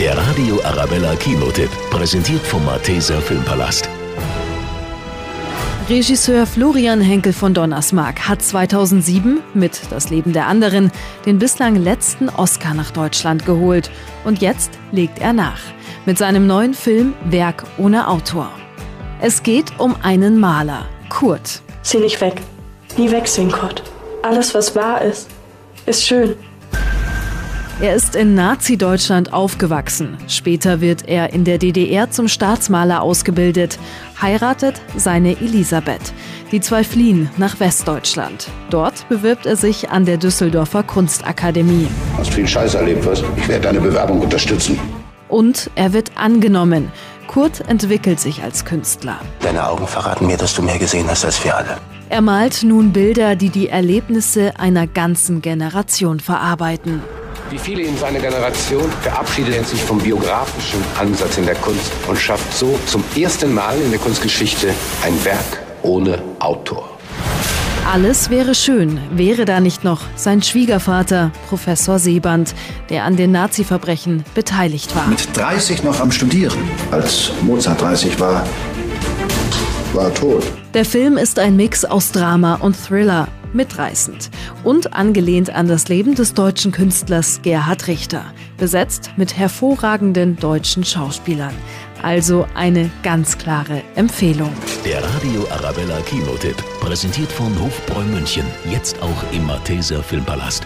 Der 0.00 0.16
Radio 0.16 0.62
Arabella 0.62 1.16
Kinotipp, 1.16 1.70
präsentiert 1.90 2.46
vom 2.46 2.64
Malteser 2.64 3.20
Filmpalast. 3.20 3.88
Regisseur 5.88 6.46
Florian 6.46 7.00
Henkel 7.00 7.32
von 7.32 7.52
Donnersmarck 7.52 8.28
hat 8.28 8.40
2007 8.40 9.40
mit 9.54 9.80
Das 9.90 10.10
Leben 10.10 10.32
der 10.32 10.46
anderen 10.46 10.92
den 11.26 11.40
bislang 11.40 11.74
letzten 11.74 12.28
Oscar 12.28 12.74
nach 12.74 12.92
Deutschland 12.92 13.44
geholt. 13.44 13.90
Und 14.24 14.40
jetzt 14.40 14.70
legt 14.92 15.18
er 15.18 15.32
nach 15.32 15.58
mit 16.06 16.16
seinem 16.16 16.46
neuen 16.46 16.74
Film 16.74 17.14
Werk 17.24 17.64
ohne 17.76 18.06
Autor. 18.06 18.52
Es 19.20 19.42
geht 19.42 19.80
um 19.80 19.96
einen 20.00 20.38
Maler, 20.38 20.86
Kurt. 21.08 21.60
Zieh 21.82 21.98
nicht 21.98 22.20
weg. 22.20 22.40
Nie 22.96 23.10
wegsehen, 23.10 23.50
Kurt. 23.50 23.82
Alles, 24.22 24.54
was 24.54 24.76
wahr 24.76 25.02
ist, 25.02 25.28
ist 25.86 26.06
schön. 26.06 26.36
Er 27.80 27.94
ist 27.94 28.16
in 28.16 28.34
Nazi-Deutschland 28.34 29.32
aufgewachsen. 29.32 30.16
Später 30.26 30.80
wird 30.80 31.06
er 31.06 31.32
in 31.32 31.44
der 31.44 31.58
DDR 31.58 32.10
zum 32.10 32.26
Staatsmaler 32.26 33.02
ausgebildet, 33.02 33.78
heiratet 34.20 34.80
seine 34.96 35.40
Elisabeth. 35.40 36.12
Die 36.50 36.60
zwei 36.60 36.82
fliehen 36.82 37.30
nach 37.36 37.60
Westdeutschland. 37.60 38.48
Dort 38.70 39.08
bewirbt 39.08 39.46
er 39.46 39.54
sich 39.54 39.90
an 39.90 40.04
der 40.06 40.16
Düsseldorfer 40.16 40.82
Kunstakademie. 40.82 41.86
Hast 42.16 42.34
viel 42.34 42.48
Scheiß 42.48 42.74
erlebt, 42.74 43.06
was? 43.06 43.22
Ich 43.36 43.46
werde 43.46 43.68
deine 43.68 43.80
Bewerbung 43.80 44.22
unterstützen. 44.22 44.76
Und 45.28 45.70
er 45.76 45.92
wird 45.92 46.10
angenommen. 46.16 46.90
Kurt 47.28 47.60
entwickelt 47.68 48.18
sich 48.18 48.42
als 48.42 48.64
Künstler. 48.64 49.20
Deine 49.38 49.68
Augen 49.68 49.86
verraten 49.86 50.26
mir, 50.26 50.36
dass 50.36 50.52
du 50.52 50.62
mehr 50.62 50.80
gesehen 50.80 51.06
hast 51.08 51.24
als 51.24 51.44
wir 51.44 51.56
alle. 51.56 51.76
Er 52.08 52.22
malt 52.22 52.64
nun 52.64 52.92
Bilder, 52.92 53.36
die 53.36 53.50
die 53.50 53.68
Erlebnisse 53.68 54.58
einer 54.58 54.88
ganzen 54.88 55.42
Generation 55.42 56.18
verarbeiten. 56.18 57.02
Wie 57.50 57.58
viele 57.58 57.82
in 57.82 57.96
seiner 57.96 58.18
Generation 58.18 58.90
verabschiedet 59.02 59.54
er 59.54 59.64
sich 59.64 59.82
vom 59.82 59.98
biografischen 59.98 60.82
Ansatz 60.98 61.38
in 61.38 61.46
der 61.46 61.54
Kunst 61.56 61.92
und 62.06 62.18
schafft 62.18 62.56
so 62.56 62.78
zum 62.86 63.02
ersten 63.16 63.54
Mal 63.54 63.80
in 63.80 63.90
der 63.90 64.00
Kunstgeschichte 64.00 64.74
ein 65.02 65.24
Werk 65.24 65.62
ohne 65.82 66.20
Autor. 66.38 66.98
Alles 67.90 68.28
wäre 68.28 68.54
schön, 68.54 69.00
wäre 69.12 69.46
da 69.46 69.60
nicht 69.60 69.82
noch 69.82 70.02
sein 70.14 70.42
Schwiegervater, 70.42 71.30
Professor 71.48 71.98
Seeband, 71.98 72.54
der 72.90 73.04
an 73.04 73.16
den 73.16 73.32
Nazi-Verbrechen 73.32 74.24
beteiligt 74.34 74.94
war. 74.94 75.06
Mit 75.06 75.34
30 75.34 75.84
noch 75.84 75.98
am 76.00 76.12
Studieren. 76.12 76.58
Als 76.90 77.32
Mozart 77.40 77.80
30 77.80 78.20
war, 78.20 78.46
war 79.98 80.14
tot. 80.14 80.44
Der 80.74 80.84
Film 80.84 81.16
ist 81.16 81.38
ein 81.38 81.56
Mix 81.56 81.84
aus 81.84 82.12
Drama 82.12 82.54
und 82.54 82.76
Thriller, 82.76 83.26
mitreißend 83.52 84.30
und 84.62 84.94
angelehnt 84.94 85.50
an 85.50 85.66
das 85.66 85.88
Leben 85.88 86.14
des 86.14 86.34
deutschen 86.34 86.70
Künstlers 86.70 87.40
Gerhard 87.42 87.88
Richter, 87.88 88.24
besetzt 88.58 89.10
mit 89.16 89.36
hervorragenden 89.36 90.36
deutschen 90.36 90.84
Schauspielern. 90.84 91.54
Also 92.00 92.46
eine 92.54 92.90
ganz 93.02 93.38
klare 93.38 93.82
Empfehlung. 93.96 94.52
Der 94.84 95.02
Radio 95.02 95.44
Arabella 95.50 96.00
Kinotipp, 96.02 96.56
präsentiert 96.78 97.32
von 97.32 97.52
Hofbräu 97.60 98.04
München, 98.04 98.44
jetzt 98.70 99.02
auch 99.02 99.32
im 99.32 99.46
Malteser 99.46 100.00
Filmpalast. 100.00 100.64